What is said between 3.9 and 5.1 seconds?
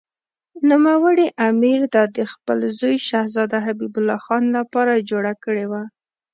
الله خان لپاره